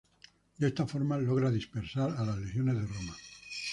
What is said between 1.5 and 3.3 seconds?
dispersar a las legiones de Roma.